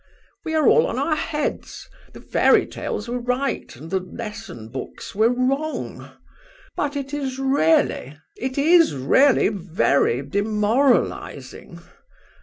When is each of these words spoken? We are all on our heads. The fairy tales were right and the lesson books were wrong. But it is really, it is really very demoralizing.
We 0.43 0.55
are 0.55 0.67
all 0.67 0.87
on 0.87 0.97
our 0.97 1.15
heads. 1.15 1.87
The 2.13 2.21
fairy 2.21 2.65
tales 2.65 3.07
were 3.07 3.19
right 3.19 3.71
and 3.75 3.91
the 3.91 3.99
lesson 3.99 4.69
books 4.69 5.13
were 5.13 5.29
wrong. 5.29 6.09
But 6.75 6.95
it 6.95 7.13
is 7.13 7.37
really, 7.37 8.17
it 8.35 8.57
is 8.57 8.95
really 8.95 9.49
very 9.49 10.23
demoralizing. 10.23 11.81